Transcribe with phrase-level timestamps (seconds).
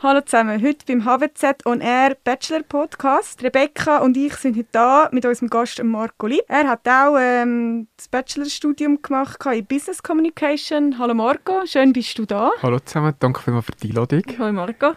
[0.00, 3.42] Hallo zusammen, heute beim HWZ On Air Bachelor Podcast.
[3.42, 6.44] Rebecca und ich sind heute da mit unserem Gast Marco Lieb.
[6.46, 11.00] Er hat auch ähm, das Bachelorstudium gemacht in Business Communication.
[11.00, 12.52] Hallo Marco, schön bist du da.
[12.62, 14.22] Hallo zusammen, danke vielmals für die Einladung.
[14.38, 14.92] Hallo Marco.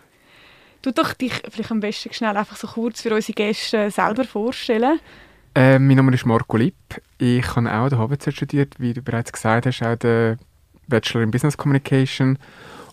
[0.83, 4.99] Du doch dich vielleicht am besten schnell einfach so kurz für unsere Gäste selber vorstellen.
[5.55, 6.75] Äh, mein Name ist Marco Lipp.
[7.17, 10.37] Ich habe auch den HWZ studiert, wie du bereits gesagt hast, auch den
[10.87, 12.37] Bachelor in Business Communication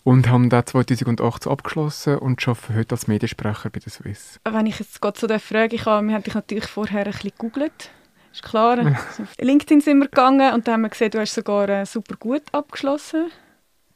[0.09, 4.41] und haben da 2018 abgeschlossen und arbeite heute als Mediensprecher bei der Swiss.
[4.43, 7.33] Wenn ich jetzt gerade so frage, ich habe, wir haben dich natürlich vorher ein bisschen
[7.33, 7.91] gegoogelt.
[8.33, 8.79] Ist klar.
[8.83, 8.97] Ja.
[9.39, 12.41] LinkedIn sind wir gegangen und da haben wir gesehen, du hast sogar äh, super gut
[12.53, 13.31] abgeschlossen.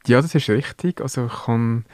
[0.06, 1.00] Ja, das ist richtig.
[1.00, 1.86] Also ich kann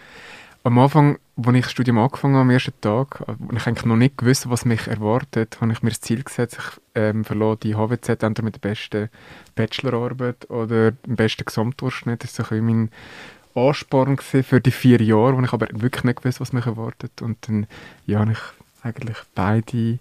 [0.64, 3.94] am Anfang, als ich das Studium angefangen habe, am ersten Tag, und ich eigentlich noch
[3.94, 7.76] nicht gewusst, was mich erwartet, habe ich mir das Ziel gesetzt, ich ähm, verlor die
[7.76, 9.10] HWZ entweder mit der besten
[9.54, 12.24] Bachelorarbeit oder dem besten Gesamtdurchschnitt.
[12.24, 12.90] Das war so mein
[13.54, 17.22] Ansporn für die vier Jahre, wo ich aber wirklich nicht gewusst, was mich erwartet.
[17.22, 17.66] Und dann
[18.06, 18.38] ja, habe ich
[18.82, 19.98] eigentlich beide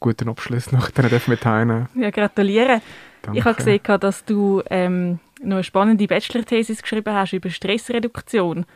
[0.00, 0.90] guten Abschlüsse noch
[1.26, 1.86] mit heim.
[1.94, 2.80] Ja, gratuliere.
[3.22, 3.38] Danke.
[3.38, 8.66] Ich habe gesehen, dass du ähm, noch eine spannende Bachelor-Thesis geschrieben hast über Stressreduktion.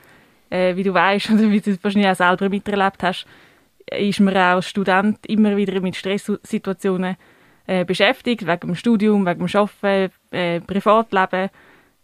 [0.49, 3.27] Äh, wie du weißt oder wie du wahrscheinlich auch selber miterlebt hast,
[3.91, 7.17] ist man auch als Student immer wieder mit Stresssituationen
[7.67, 11.51] äh, beschäftigt, wegen dem Studium, wegen dem Arbeiten, äh, Privatleben.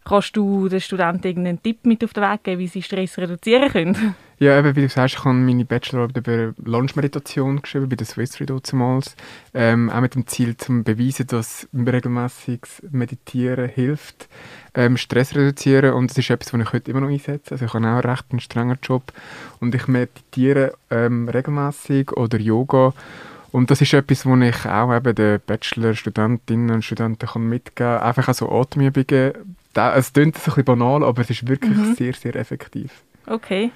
[0.06, 3.70] Kannst du den Studenten irgendeinen Tipp mit auf den Weg geben, wie sie Stress reduzieren
[3.70, 4.14] können?
[4.38, 8.38] Ja, eben, wie du sagst, ich habe meine Bachelorarbeit über Lunchmeditation geschrieben, bei der Swiss
[8.38, 9.16] Redo damals.
[9.54, 14.28] Ähm, auch mit dem Ziel, zu beweisen, dass regelmäßiges Meditieren hilft,
[14.74, 15.94] ähm, Stress reduzieren.
[15.94, 17.52] Und das ist etwas, was ich heute immer noch einsetze.
[17.52, 19.10] Also ich habe auch recht einen strengen Job
[19.60, 22.92] und ich meditiere ähm, regelmäßig oder Yoga.
[23.52, 28.02] Und das ist etwas, was ich auch eben den Bachelor-Studentinnen und Studenten mitgeben kann.
[28.02, 29.32] Einfach auch so Atemübungen.
[29.76, 31.94] Es klingt ein bisschen banal, aber es ist wirklich mhm.
[31.94, 32.90] sehr, sehr effektiv.
[33.26, 33.70] Okay.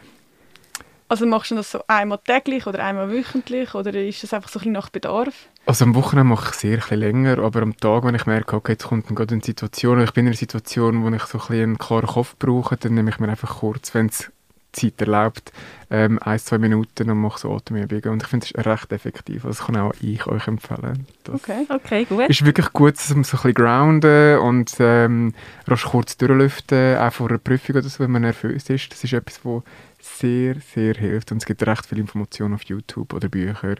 [1.09, 4.59] Also machst du das so einmal täglich oder einmal wöchentlich oder ist das einfach so
[4.59, 5.49] ein bisschen nach Bedarf?
[5.67, 8.73] Also am Wochenende mache ich sehr ein länger, aber am Tag, wenn ich merke, okay,
[8.73, 11.63] jetzt kommt gerade eine Situation, ich bin in einer Situation, wo ich so ein bisschen
[11.63, 14.31] einen klaren Kopf brauche, dann nehme ich mir einfach kurz, wenn es
[14.73, 15.53] Zeit erlaubt,
[15.91, 18.11] ähm, ein, zwei Minuten und mache so Atemübungen.
[18.11, 19.45] Und ich finde, es ist recht effektiv.
[19.45, 21.07] Also das kann auch ich euch empfehlen.
[21.25, 22.29] Das okay, okay, gut.
[22.29, 25.35] ist wirklich gut, um so ein bisschen grounden und ähm,
[25.67, 28.93] rasch kurz durchlüften, auch vor einer Prüfung oder so, wenn man nervös ist.
[28.93, 29.63] Das ist etwas, was
[30.01, 31.33] sehr, sehr hilft.
[31.33, 33.77] Und es gibt recht viele Informationen auf YouTube oder Bücher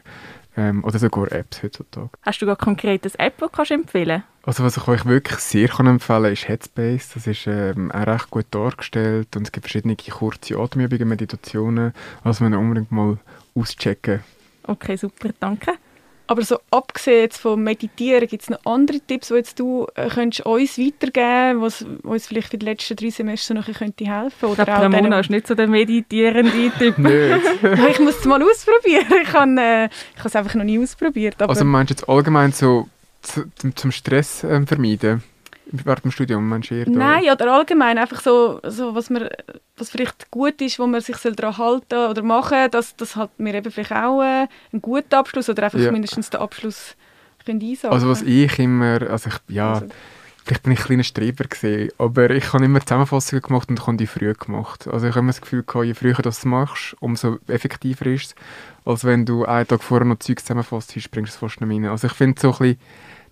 [0.57, 2.11] ähm, oder sogar Apps heutzutage.
[2.23, 5.69] Hast du gar konkret eine App, die du empfehlen Also was ich euch wirklich sehr
[5.69, 7.11] kann empfehlen kann, ist Headspace.
[7.15, 11.93] Das ist ähm, auch recht gut dargestellt und es gibt verschiedene kurze Atemübungen, Meditationen,
[12.25, 13.19] also man unbedingt mal
[13.55, 14.21] auschecken.
[14.65, 15.73] Okay, super, danke.
[16.31, 20.09] Aber so abgesehen jetzt vom Meditieren, gibt es noch andere Tipps, die jetzt du äh,
[20.09, 24.61] könntest uns weitergeben was uns vielleicht für die letzten drei Semester noch könnte helfen Oder
[24.61, 26.99] ich glaube, Ramona ist nicht so der meditierende Typ.
[26.99, 29.07] ja, ich muss es mal ausprobieren.
[29.25, 29.89] Ich habe äh,
[30.25, 31.35] es einfach noch nie ausprobiert.
[31.43, 32.87] also meinst du jetzt allgemein so
[33.75, 35.25] zum Stress ähm, vermeiden?
[35.73, 39.29] Während dem Studium, meinst du Nein, oder allgemein einfach so, so was, man,
[39.77, 43.55] was vielleicht gut ist, wo man sich daran halten oder machen dass das hat mir
[43.55, 45.93] eben vielleicht auch äh, einen guten Abschluss oder einfach ja.
[45.93, 46.97] mindestens den Abschluss
[47.45, 49.87] können einsagen Also was ich immer, also ich, ja, also.
[50.45, 53.87] vielleicht bin ich ein kleiner Streber gesehen, aber ich habe immer Zusammenfassungen gemacht und ich
[53.87, 54.89] habe die früh gemacht.
[54.89, 58.27] Also ich habe immer das Gefühl gehabt, je früher du das machst, umso effektiver ist
[58.27, 58.35] es,
[58.85, 61.87] als wenn du einen Tag vorher noch Zeug zusammenfasst, bringst du es fast nicht rein.
[61.87, 62.79] Also ich finde so ein bisschen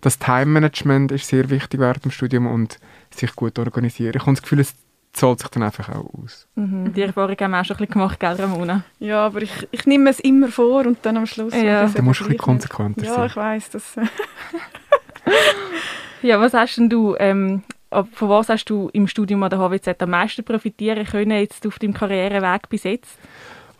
[0.00, 2.78] das Time-Management ist sehr wichtig während dem Studium und
[3.10, 4.12] sich gut organisieren.
[4.14, 4.74] Ich habe das Gefühl, es
[5.12, 6.46] zahlt sich dann einfach auch aus.
[6.54, 6.92] Mhm.
[6.92, 8.84] Die Erfahrung haben wir auch schon ein bisschen gemacht, gell, Ramona?
[8.98, 11.54] Ja, aber ich, ich nehme es immer vor und dann am Schluss...
[11.54, 11.86] Ja.
[11.86, 13.18] Du musst ein bisschen konsequenter ja, sein.
[13.18, 13.96] Ja, ich weiss, das...
[16.22, 17.16] ja, was hast denn du...
[17.18, 21.66] Ähm, von was hast du im Studium an der HWZ am meisten profitieren können, jetzt
[21.66, 23.18] auf deinem Karriereweg bis jetzt?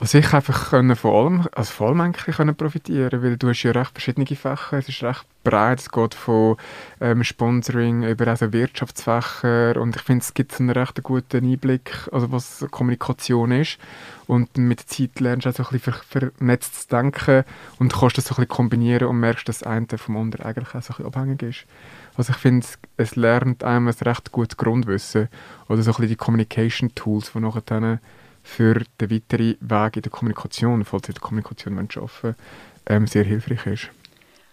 [0.01, 3.65] Also ich einfach können von allem, also vor allem eigentlich können profitieren, weil du hast
[3.65, 6.57] ja recht verschiedene Fächer, es ist recht breit, es geht von
[7.01, 9.77] ähm, Sponsoring über also Wirtschaftsfächer.
[9.77, 13.79] Und ich finde, es gibt einen recht guten Einblick, also was Kommunikation ist.
[14.29, 17.45] Und mit der Zeit lernst du auch so ein bisschen vernetzt zu denken
[17.81, 20.77] und kannst das so ein bisschen kombinieren und merkst, dass das eine vom anderen eigentlich
[20.77, 21.67] auch so ein bisschen abhängig ist.
[22.17, 22.65] Also ich finde,
[22.97, 25.29] es lernt einem ein recht gutes Grundwissen
[25.69, 27.99] oder so ein bisschen die Communication Tools, die nachher
[28.49, 32.35] für den weiteren Weg in der Kommunikation, falls ihr in der Kommunikation arbeiten
[32.87, 33.91] ähm, sehr hilfreich ist.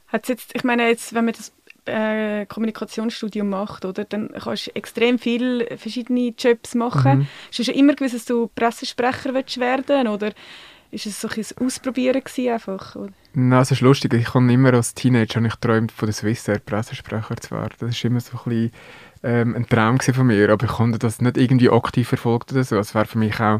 [0.09, 1.53] Hat's jetzt, ich meine, jetzt, wenn man das
[1.86, 7.19] äh, Kommunikationsstudium macht, oder, dann kannst du extrem viele verschiedene Jobs machen.
[7.19, 7.27] Mhm.
[7.47, 10.33] Hast du schon immer gewusst, dass du Pressesprecher willst werden oder
[10.91, 12.95] ist es so ein Ausprobieren einfach?
[12.95, 13.12] Oder?
[13.33, 14.13] Nein, es ist lustig.
[14.13, 17.75] Ich habe immer als Teenager ich geträumt, von der Swissair Pressesprecher zu werden.
[17.80, 18.71] Das ist immer so ein bisschen
[19.25, 22.77] ähm, ein Traum von mir, aber ich konnte das nicht irgendwie aktiv verfolgt oder so.
[22.77, 23.60] Es wäre für mich auch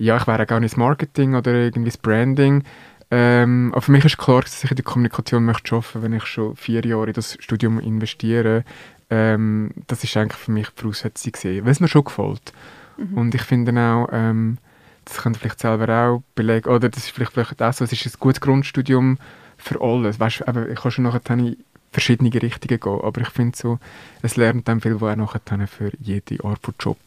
[0.00, 2.64] ja, ich wäre gar nicht das Marketing oder irgendwie das Branding.
[3.10, 6.24] Ähm, aber für mich ist klar, dass ich in die Kommunikation möchte arbeiten, wenn ich
[6.24, 8.64] schon vier Jahre in das Studium investiere.
[9.10, 12.52] Ähm, das ist eigentlich für mich die Voraussetzung gesehen, weil es mir schon gefällt.
[12.96, 13.18] Mhm.
[13.18, 14.56] Und ich finde auch, ähm,
[15.04, 17.92] das könnt ihr vielleicht selber auch belegen, oder das ist vielleicht, vielleicht auch so, es
[17.92, 19.18] ist ein gutes Grundstudium
[19.58, 20.18] für alles.
[20.18, 21.22] Weißt, eben, ich kann schon nachher
[21.90, 23.78] verschiedene Richtungen gehen, aber ich finde so,
[24.22, 26.98] es lernt dann viel, was auch nachher für jede Art von Job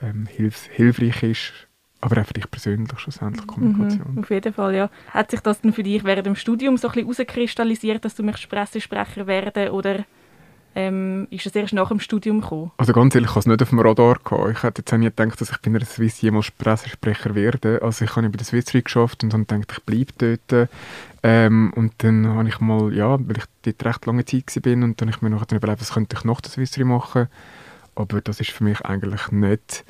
[0.00, 1.52] ähm, hilf hilfreich ist
[2.00, 4.14] aber auch für dich persönlich schlussendlich Kommunikation.
[4.14, 4.90] Mhm, auf jeden Fall, ja.
[5.10, 8.22] Hat sich das denn für dich während dem Studium so ein bisschen herauskristallisiert, dass du
[8.22, 10.04] möchtest Pressesprecher werden oder
[10.74, 12.70] ähm, ist das erst nach dem Studium gekommen?
[12.76, 14.18] Also ganz ehrlich, ich hatte es nicht auf dem Radar.
[14.22, 14.50] Gehabt.
[14.50, 17.80] Ich hätte jetzt auch nie gedacht, dass ich bei der Swiss jemals Pressesprecher werde.
[17.82, 20.68] Also ich habe bei der Swiss geschafft und dann gedacht, ich bleibe dort.
[21.22, 25.00] Ähm, und dann habe ich mal, ja, weil ich dort recht lange Zeit war und
[25.00, 27.28] dann habe ich mir noch überlegt, was könnte ich nach der Swiss machen.
[27.94, 29.84] Aber das ist für mich eigentlich nicht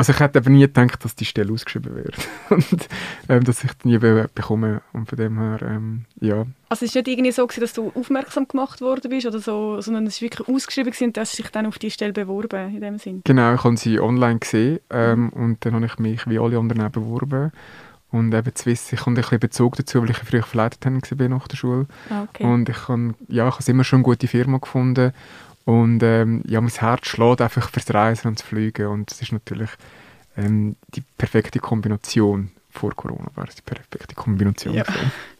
[0.00, 2.16] also ich hätte aber nie gedacht, dass die Stelle ausgeschrieben wird
[2.48, 2.88] und
[3.28, 6.46] ähm, dass ich die nie bekomme und von dem her, ähm, ja.
[6.70, 9.78] Also es war nicht irgendwie so, gewesen, dass du aufmerksam gemacht worden bist oder so,
[9.82, 12.80] sondern es war wirklich ausgeschrieben gewesen, und du dich dann auf die Stelle beworben in
[12.80, 13.20] dem Sinn?
[13.24, 16.80] Genau, ich habe sie online gesehen ähm, und dann habe ich mich wie alle anderen
[16.80, 17.52] auch beworben
[18.10, 21.46] und eben Swiss, ich habe ein bisschen Bezug dazu, weil ich früher verleitet war nach
[21.46, 22.44] der Schule ah, okay.
[22.44, 25.12] und ich habe, ja, ich habe immer schon eine gute Firma gefunden
[25.70, 28.88] und ähm, ja, mein Herz schlägt einfach fürs Reisen und das Fliegen.
[28.88, 29.70] Und es ist natürlich
[30.36, 32.50] ähm, die perfekte Kombination.
[32.70, 34.74] Vor Corona war es die perfekte Kombination.
[34.74, 34.84] Ja.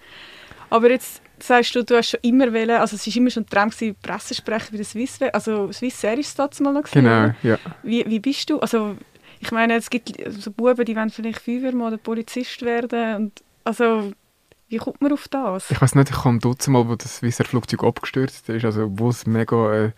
[0.71, 3.49] Aber jetzt sagst du, du hast schon immer wollen, also es war immer schon ein
[3.49, 7.35] Traum, gewesen, Pressesprecher bei der Swiss, also Swiss Air ist das mal noch gewesen, Genau,
[7.43, 7.59] ja.
[7.83, 8.97] Wie, wie bist du, also
[9.41, 14.13] ich meine, es gibt so Buben, die wollen vielleicht Feuerwehrmann oder Polizist werden und also
[14.71, 15.69] wie kommt man auf das?
[15.71, 19.09] Ich weiß nicht, ich kam dort mal, wo das Swissair Flugzeug abgestürzt ist, also wo
[19.09, 19.93] es mega äh, ein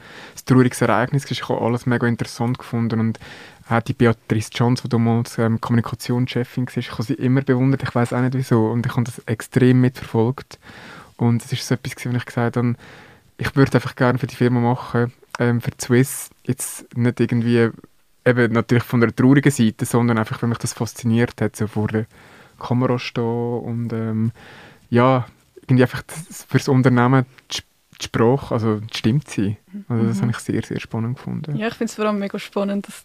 [0.47, 1.33] trauriges Ereignis ist.
[1.33, 2.99] Ich habe alles mega interessant gefunden.
[2.99, 3.21] Und
[3.69, 7.95] auch die Beatrice Johns, die damals ähm, Kommunikationschefin war, ich habe sie immer bewundert, ich
[7.95, 8.69] weiß auch nicht wieso.
[8.69, 10.59] Und ich habe das extrem mitverfolgt.
[11.19, 12.75] Und es ist so etwas, was ich gesagt habe,
[13.37, 17.69] ich würde einfach gerne für die Firma machen, ähm, für die Swiss, jetzt nicht irgendwie
[18.25, 21.89] eben natürlich von der traurigen Seite, sondern einfach, weil mich das fasziniert hat, so vor
[21.89, 22.07] der
[22.59, 24.33] Kamera stehen und ähm,
[24.91, 25.27] ja,
[25.63, 26.03] irgendwie einfach
[26.49, 27.61] für das Unternehmen die,
[28.05, 29.57] Sprache, also die Stimme sein.
[29.89, 30.23] Also das mhm.
[30.23, 31.57] habe ich sehr, sehr spannend gefunden.
[31.57, 33.05] Ja, ich finde es vor allem mega spannend, dass,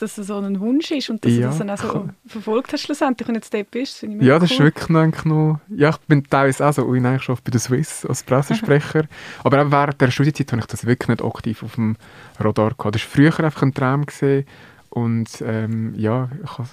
[0.00, 2.72] dass das so ein Wunsch ist und dass ja, du das dann auch so verfolgt
[2.72, 4.02] hast schlussendlich und jetzt dort bist.
[4.02, 4.40] Ja, cool.
[4.40, 4.88] das ist wirklich
[5.24, 8.22] noch, ja, ich bin teilweise auch so, oh, nein, ich arbeite bei der Swiss als
[8.22, 9.04] Pressesprecher,
[9.44, 11.96] aber auch während der Studienzeit habe ich das wirklich nicht aktiv auf dem
[12.40, 12.94] Radar gehabt.
[12.94, 14.46] Das war früher einfach ein Traum gesehen
[14.88, 16.68] und ähm, ja, ich habe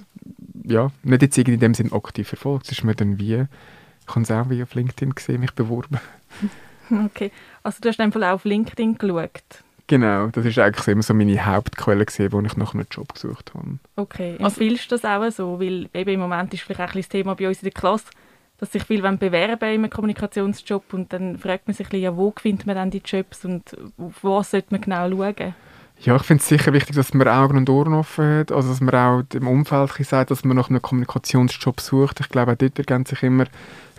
[0.70, 2.66] ja, nicht jetzt in dem Sinn aktiv verfolgt.
[2.66, 3.46] Es ist mir dann wie,
[4.08, 6.00] ich habe es auch wie auf LinkedIn gesehen, mich beworben.
[6.92, 7.32] Okay,
[7.62, 9.64] also du hast einfach auf LinkedIn geschaut?
[9.86, 13.54] Genau, das ist eigentlich immer so meine Hauptquelle gesehen, wo ich nach einem Job gesucht
[13.54, 13.78] habe.
[13.96, 15.60] Okay, empfiehlst du das auch so?
[15.60, 18.06] Weil eben im Moment ist vielleicht auch ein das Thema bei uns in der Klasse,
[18.58, 22.66] dass sich viele bewerben in einem Kommunikationsjob und dann fragt man sich ja, wo findet
[22.68, 25.54] man dann die Jobs und auf was sollte man genau schauen?
[26.02, 28.80] Ja, ich finde es sicher wichtig, dass man Augen und Ohren offen hat, also dass
[28.80, 32.22] man auch im Umfeld sagt, dass man nach einem Kommunikationsjob sucht.
[32.22, 33.46] Ich glaube, auch dort ergeben sich immer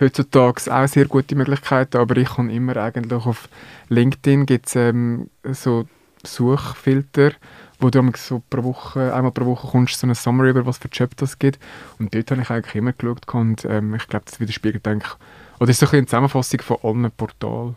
[0.01, 3.51] heutzutage auch sehr gute Möglichkeiten, aber ich kann immer eigentlich auf
[3.91, 5.87] LinkedIn gibt es ähm, so
[6.25, 7.33] Suchfilter,
[7.81, 10.89] wo du so pro Woche, einmal pro Woche kommst so eine Summary über was für
[10.89, 11.59] Job das gibt
[11.99, 15.13] und dort habe ich eigentlich immer geschaut und ähm, ich glaube, das widerspiegelt eigentlich,
[15.59, 17.77] oder ist so ein eine Zusammenfassung von allen Portalen.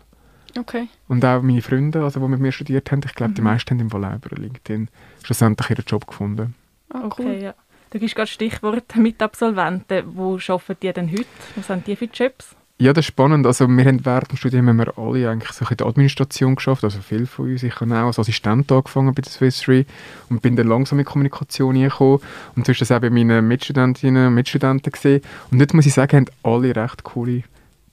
[0.57, 0.87] Okay.
[1.07, 3.35] Und auch meine Freunde, also die mit mir studiert haben, ich glaube, mhm.
[3.35, 4.89] die meisten haben im Fall über LinkedIn
[5.23, 6.55] schlussendlich ihren Job gefunden.
[6.89, 7.43] Ah, okay, cool.
[7.43, 7.53] ja.
[7.89, 10.03] Du gibst gerade Stichwort Mitabsolventen.
[10.15, 11.25] Wo arbeiten die denn heute?
[11.55, 12.55] Was haben die für Jobs?
[12.79, 13.45] Ja, das ist spannend.
[13.45, 16.83] Also wir haben während dem Studium haben wir alle eigentlich so in der Administration geschafft,
[16.83, 17.61] also viele von uns.
[17.61, 19.85] Ich habe auch als Assistent angefangen bei der Swiss Re
[20.29, 22.19] und bin dann langsam in Kommunikation gekommen.
[22.55, 25.21] Und so ist das auch bei meinen Mitstudentinnen und Mitstudenten gesehen.
[25.51, 27.43] Und dort muss ich sagen, haben alle recht coole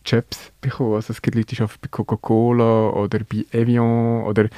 [0.05, 0.95] Jobs bekommen.
[0.95, 4.49] Also es gibt Leute, die arbeiten bei Coca-Cola oder bei Evian oder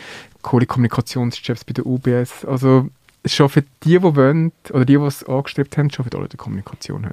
[0.43, 2.45] coole Kommunikationsjobs bei der UBS.
[2.45, 2.89] Also
[3.23, 6.39] es arbeiten die, die wollen, oder die, die es angestrebt haben, arbeiten alle in der
[6.39, 7.07] Kommunikation.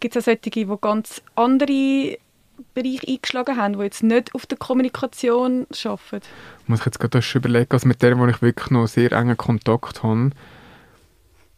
[0.00, 2.18] Gibt es auch solche, die ganz andere
[2.74, 6.26] Bereiche eingeschlagen haben, die jetzt nicht auf der Kommunikation arbeiten?
[6.66, 9.36] Muss ich jetzt gerade schon überlegen, also mit denen, wo ich wirklich noch sehr engen
[9.36, 10.30] Kontakt habe,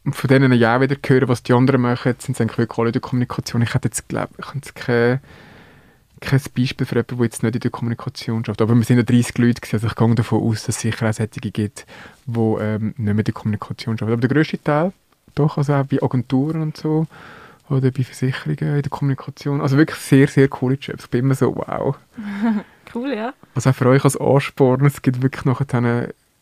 [0.05, 2.79] und von denen ja auch wieder hören, was die anderen machen, sind es eigentlich wirklich
[2.79, 3.61] alle in der Kommunikation.
[3.61, 5.21] Ich hätte jetzt, glaube ich, jetzt keine
[6.21, 8.63] kein Beispiel für jemanden, der jetzt nicht in der Kommunikation schafft.
[8.63, 11.13] Aber wir sind ja 30 Leute, also ich gehe davon aus, dass es sicher auch
[11.13, 11.87] solche gibt,
[12.27, 14.13] die ähm, nicht mehr in der Kommunikation arbeiten.
[14.13, 14.93] Aber der grösste Teil,
[15.35, 17.07] doch, also auch bei Agenturen und so,
[17.69, 19.61] oder bei Versicherungen in der Kommunikation.
[19.61, 21.05] Also wirklich sehr, sehr coole Jobs.
[21.05, 21.97] Ich bin immer so, wow.
[22.95, 23.35] cool, ja.
[23.55, 25.67] Also auch für euch als Ansporn, es gibt wirklich nachher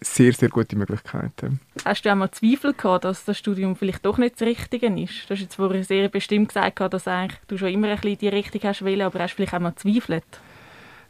[0.00, 1.60] sehr, sehr gute Möglichkeiten.
[1.84, 5.28] Hast du auch mal Zweifel gehabt, dass das Studium vielleicht doch nicht das Richtige ist?
[5.28, 8.28] Du hast jetzt vorher sehr bestimmt gesagt, dass eigentlich du schon immer ein bisschen die
[8.28, 10.24] Richtung hast wollen, aber hast du vielleicht auch mal gezweifelt?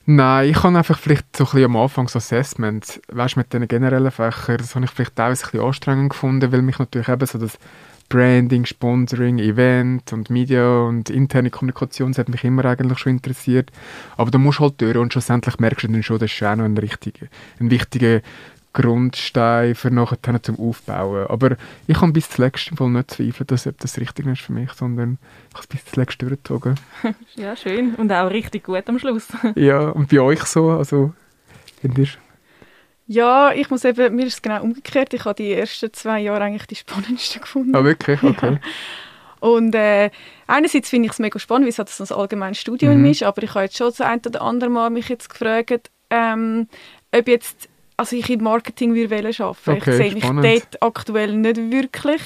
[0.08, 3.66] Nein, ich habe einfach vielleicht so ein bisschen am Anfang so Assessments, weißt, mit den
[3.66, 7.26] generellen Fächern, das habe ich vielleicht teilweise ein bisschen anstrengend gefunden, weil mich natürlich eben
[7.26, 7.58] so das
[8.08, 13.72] Branding, Sponsoring, Event und Media und interne Kommunikation, das hat mich immer eigentlich schon interessiert.
[14.16, 16.54] Aber da musst du halt durch und schlussendlich merkst du dann schon, das ist auch
[16.54, 17.26] noch ein, richtiger,
[17.58, 18.20] ein wichtiger
[18.76, 21.26] Grundstein für nachher zum Aufbauen.
[21.28, 21.56] Aber
[21.86, 25.18] ich habe bis zuletzt im Fall nicht zweifelt, dass das richtig ist für mich, sondern
[25.48, 26.74] ich habe es bis zuletzt durchgezogen.
[27.34, 27.94] ja, schön.
[27.94, 29.28] Und auch richtig gut am Schluss.
[29.56, 30.70] ja, und bei euch so?
[30.70, 31.14] Also,
[31.80, 32.18] findest
[33.08, 35.14] ja, ich muss eben, mir ist es genau umgekehrt.
[35.14, 37.74] Ich habe die ersten zwei Jahre eigentlich die spannendsten gefunden.
[37.74, 38.20] Ah, wirklich?
[38.26, 38.54] Okay.
[38.54, 38.58] Ja.
[39.38, 40.10] Und äh,
[40.48, 43.06] einerseits finde ich es mega spannend, weil es halt so ein allgemeines Studium mhm.
[43.06, 46.68] ist, aber ich habe jetzt schon das ein oder andere Mal mich jetzt gefragt, ähm,
[47.12, 51.56] ob jetzt also ich im Marketing würde arbeiten okay, Ich sehe mich dort aktuell nicht
[51.56, 52.22] wirklich.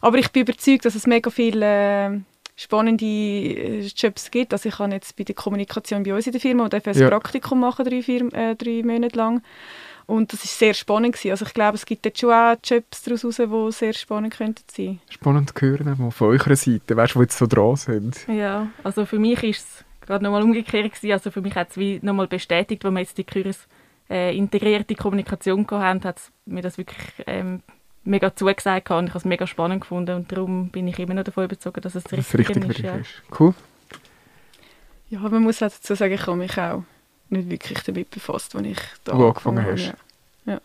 [0.00, 1.66] Aber ich bin überzeugt, dass es mega viele
[2.14, 2.20] äh,
[2.54, 4.52] spannende äh, Jobs gibt.
[4.52, 7.08] Also ich habe jetzt bei der Kommunikation bei uns in der Firma und ein ja.
[7.08, 9.42] Praktikum machen, drei, vier, äh, drei Monate lang.
[10.06, 11.14] Und das war sehr spannend.
[11.14, 11.32] Gewesen.
[11.32, 15.00] Also ich glaube, es gibt jetzt schon auch Jobs daraus die sehr spannend könnten sein.
[15.10, 18.26] Spannend zu hören, mal von eurer Seite, weißt du, die jetzt so dran sind.
[18.28, 21.12] Ja, also für mich ist es gerade nochmal umgekehrt gewesen.
[21.12, 23.66] Also für mich hat es wie nochmal bestätigt, wo wir jetzt die Küres
[24.10, 27.62] äh, integrierte Kommunikation haben, hat mir das wirklich ähm,
[28.04, 31.24] mega zugesagt und ich habe es mega spannend gefunden und darum bin ich immer noch
[31.24, 32.94] davon überzeugt, dass es das Richtige richtig ist, ja.
[32.96, 33.22] ist.
[33.38, 33.54] Cool.
[35.08, 36.82] Ja, man muss auch dazu sagen, ich habe mich auch
[37.28, 39.86] nicht wirklich damit befasst, als ich da Wo angefangen hast.
[39.86, 39.94] Ja.
[40.52, 40.60] ja.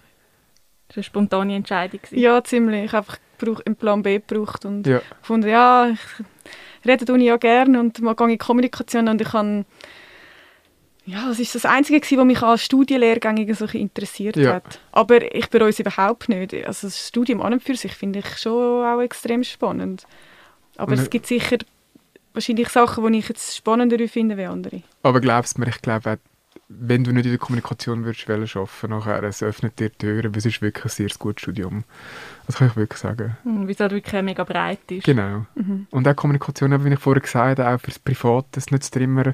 [0.87, 1.99] Das war eine spontane Entscheidung.
[2.11, 2.85] Ja, ziemlich.
[2.85, 5.01] Ich habe einfach einen Plan B gebraucht und ja.
[5.21, 9.65] gefunden, ja, ich rede Uni ja gerne und mal gehe in Kommunikation und ich habe
[11.11, 14.55] ja, das ist das Einzige, was mich als Studienlehrgänge so interessiert ja.
[14.55, 14.79] hat.
[14.91, 16.53] Aber ich bereue es überhaupt nicht.
[16.65, 20.05] Also das Studium an und für sich finde ich schon auch extrem spannend.
[20.77, 21.57] Aber und es gibt sicher
[22.33, 24.83] wahrscheinlich Sachen, die ich jetzt spannender finde als andere.
[25.03, 26.17] Aber glaubst du mir, ich glaube,
[26.69, 30.45] wenn du nicht in der Kommunikation würdest arbeiten nachher, es öffnet dir Türen, weil es
[30.45, 31.83] ist wirklich ein sehr gutes Studium.
[32.47, 33.35] Das kann ich wirklich sagen.
[33.43, 35.03] Mhm, weil es halt wirklich mega breit ist.
[35.03, 35.45] Genau.
[35.55, 35.87] Mhm.
[35.91, 39.33] Und auch Kommunikation, wie ich vorher gesagt habe, auch fürs Private, es nützt dir immer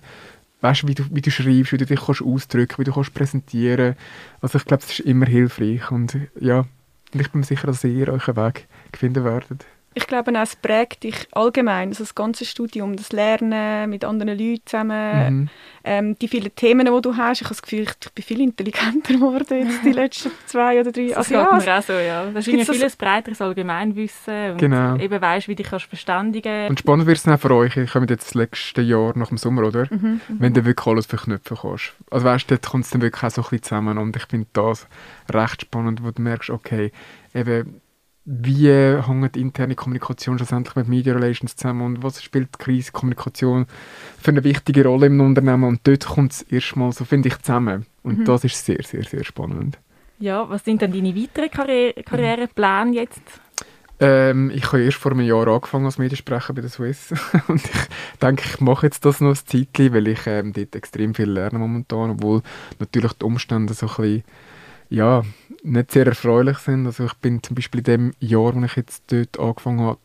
[0.61, 3.95] weißt, wie du, wie du schreibst, wie du dich kannst ausdrücken wie du kannst präsentieren.
[4.41, 6.65] Also ich glaube, das ist immer hilfreich und ja,
[7.13, 9.65] ich bin sicher, dass ihr euren Weg finden werdet
[9.97, 14.37] ich glaube auch, es prägt dich allgemein, also das ganze Studium, das Lernen mit anderen
[14.37, 15.49] Leuten zusammen, mhm.
[15.83, 17.41] ähm, die vielen Themen, die du hast.
[17.41, 21.07] Ich habe das Gefühl, ich bin viel intelligenter geworden jetzt die letzten zwei oder drei.
[21.07, 22.25] Das also, ja, mir auch so, ja.
[22.25, 24.95] Das ist irgendwie vieles breiteres Allgemeinwissen und genau.
[24.97, 28.05] eben weißt, wie du dich verständigen Und spannend wird es auch für euch, ich komme
[28.07, 29.87] jetzt das letzte Jahr nach dem Sommer, oder?
[29.89, 30.39] Mhm, mhm.
[30.39, 31.93] Wenn du wirklich alles verknüpfen kannst.
[32.11, 34.25] Also weißt du, dort kommt es dann wirklich auch so ein bisschen zusammen und ich
[34.25, 34.87] finde das
[35.29, 36.91] recht spannend, wo du merkst, okay,
[37.33, 37.81] eben
[38.29, 43.67] wie hängt interne Kommunikation schlussendlich mit Media Relations zusammen und was spielt Krisenkommunikation
[44.19, 47.85] für eine wichtige Rolle im Unternehmen und dort kommt es erstmal so, finde ich, zusammen
[48.03, 48.25] und mhm.
[48.25, 49.79] das ist sehr, sehr, sehr spannend.
[50.19, 53.21] Ja, was sind denn deine weiteren Karri Karrierepläne jetzt?
[54.01, 57.13] Ähm, ich habe erst vor einem Jahr angefangen als Mediensprecher bei der Swiss
[57.47, 61.15] und ich denke, ich mache jetzt das noch ein Zeitchen, weil ich ähm, dort extrem
[61.15, 62.41] viel lerne momentan, obwohl
[62.77, 64.23] natürlich die Umstände so ein bisschen
[64.89, 65.23] ja,
[65.63, 66.85] nicht sehr erfreulich sind.
[66.85, 69.99] Also ich bin zum Beispiel in dem Jahr, wo ich jetzt dort angefangen habe,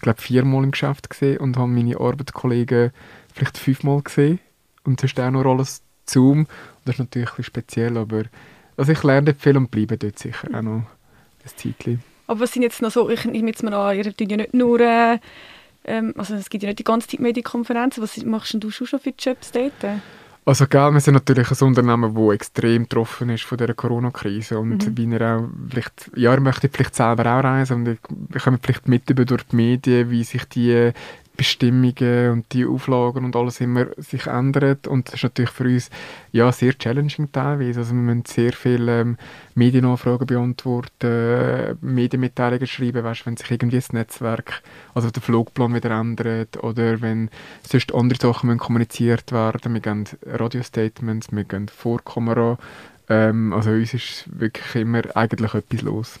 [0.00, 2.92] glaube viermal im Geschäft gesehen und habe meine Arbeitskollegen
[3.32, 4.40] vielleicht fünfmal gesehen
[4.84, 6.46] und sonst auch noch alles Zoom.
[6.84, 8.24] Das ist natürlich ein speziell, aber
[8.76, 10.84] also ich lerne dort viel und bleibe dort sicher auch noch ein
[11.56, 12.02] Zeitchen.
[12.26, 14.54] Aber was sind jetzt noch so, ich nehme jetzt mal an, ihr tut ja nicht
[14.54, 15.18] nur, äh,
[15.84, 19.12] ähm, also es gibt ja nicht die ganze Zeit Medienkonferenzen, was machst du schon für
[19.18, 19.72] Jobs dort?
[20.46, 24.86] Also gell, wir sind natürlich ein Unternehmen, das extrem betroffen ist von dieser Corona-Krise und
[24.86, 24.98] mhm.
[24.98, 28.86] wie er auch vielleicht, ja, er möchte vielleicht selber auch reisen und wir kommen vielleicht
[28.86, 30.92] mit über durch die Medien, wie sich die
[31.36, 35.90] Bestimmungen und die Auflagen und alles immer sich ändert und das ist natürlich für uns
[36.30, 37.80] ja sehr challenging teilweise.
[37.80, 39.16] Also wir müssen sehr viele ähm,
[39.54, 44.62] Medienanfragen beantworten, äh, Medienmitteilungen schreiben, weißt, wenn sich irgendwie das Netzwerk,
[44.94, 47.30] also der Flugplan wieder ändert oder wenn
[47.68, 49.74] sonst andere Sachen müssen kommuniziert werden.
[49.74, 52.58] Wir gehen Radiostatements, wir gehen Vorkamera.
[53.08, 56.20] Ähm, also uns ist wirklich immer eigentlich etwas los.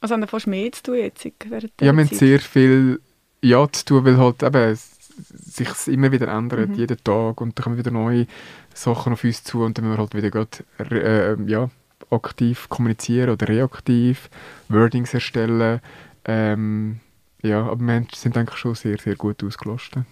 [0.00, 1.32] Also haben wir fast mehr zu tun jetzt Ja,
[1.78, 3.00] wir haben sehr viel
[3.44, 6.74] ja, zu tun, weil halt eben sich immer wieder ändert, mhm.
[6.74, 8.26] jeden Tag und dann kommen wieder neue
[8.74, 11.70] Sachen auf uns zu und dann müssen wir halt wieder grad, äh, ja,
[12.10, 14.28] aktiv kommunizieren oder reaktiv
[14.68, 15.80] Wordings erstellen.
[16.24, 17.00] Ähm,
[17.42, 20.06] ja, aber wir sind eigentlich schon sehr, sehr gut ausgelastet.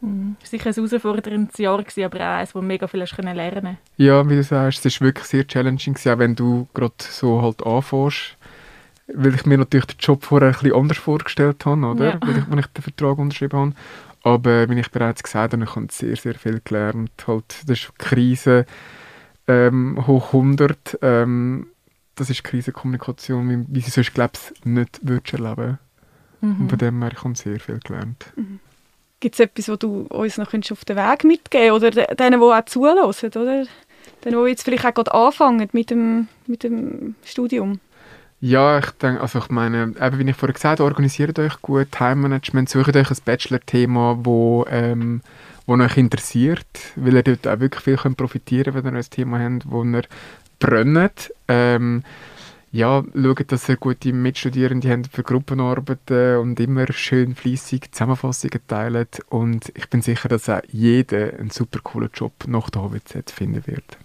[0.00, 0.36] Mhm.
[0.42, 4.28] Sicher ein herausforderndes Jahr, gewesen, aber auch eines, wo mega viel hast lernen lernen Ja,
[4.28, 7.64] wie du sagst, es war wirklich sehr challenging, gewesen, auch wenn du gerade so halt
[7.64, 8.36] anfängst.
[9.06, 12.14] Weil ich mir natürlich den Job vorher ein bisschen anders vorgestellt habe, oder?
[12.14, 12.18] Ja.
[12.22, 13.72] Weil ich, wenn ich den Vertrag unterschrieben habe.
[14.22, 17.10] Aber wie ich bereits gesagt habe, ich habe sehr, sehr viel gelernt.
[17.26, 18.64] Halt, das ist Krise
[19.46, 20.98] ähm, hoch 100.
[21.02, 21.66] Ähm,
[22.14, 25.78] das ist Krisenkommunikation, wie, wie sie sonst, glaube ich, nicht würdest erleben
[26.40, 26.60] mhm.
[26.60, 28.32] Und von dem her, ich habe sehr viel gelernt.
[28.36, 28.60] Mhm.
[29.20, 32.64] Gibt es etwas, was du uns noch auf den Weg mitgeben Oder denen, die auch
[32.66, 33.66] zulassen, oder?
[34.24, 37.80] Denen, die jetzt vielleicht auch gerade anfangen mit dem, mit dem Studium?
[38.40, 41.90] Ja, ich denke, also ich meine, eben wie ich vorher gesagt habe, organisiert euch gut,
[41.92, 45.22] Time-Management, sucht euch ein Bachelor-Thema, wo, ähm,
[45.66, 49.10] wo euch interessiert, weil ihr dort auch wirklich viel könnt profitieren könnt, wenn ihr ein
[49.10, 50.02] Thema habt, wo ihr
[50.58, 51.32] brennt.
[51.48, 52.02] Ähm,
[52.74, 59.20] ja, schaut, dass ihr gute Mitstudierende habt für Gruppenarbeiten und immer schön fleissig Zusammenfassungen teilt.
[59.28, 63.64] Und ich bin sicher, dass auch jeder einen super coolen Job nach der HWZ finden
[63.68, 63.96] wird.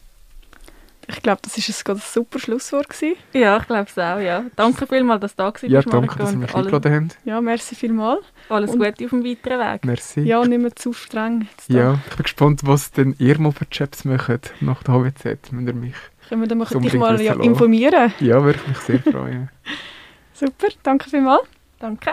[1.10, 2.90] Ich glaube, das war ein, super Schlusswort.
[2.90, 3.16] Gewesen.
[3.34, 4.44] Ja, ich glaube es auch, ja.
[4.56, 7.26] Danke vielmals, dass du da warst, Ja, danke, dass ihr mich eingeladen habt.
[7.26, 8.24] Ja, merci vielmals.
[8.48, 9.86] Alles und Gute auf dem weiteren Weg.
[9.86, 10.22] Merci.
[10.22, 11.48] Ja, nicht mehr zu streng.
[11.68, 15.68] Ja, ich bin gespannt, was denn ihr mal für Jobs macht nach der HWZ, wenn
[15.68, 15.96] ihr mich
[16.30, 18.14] Können wir dann dich mal ja, informieren?
[18.20, 19.50] Ja, würde mich sehr freuen.
[20.34, 21.44] super, danke vielmals.
[21.80, 22.12] Danke.